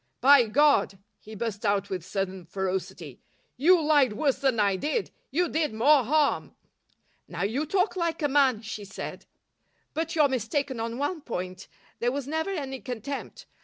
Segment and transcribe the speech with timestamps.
[0.19, 3.21] By God!" he burst out with sudden ferocity,
[3.55, 5.11] "you lied worse than I did.
[5.29, 6.55] You did more harm."
[7.27, 9.27] "Now you talk like a man," she said.
[9.93, 11.67] "But you're mistaken on one point.
[11.99, 13.45] There was never any contempt.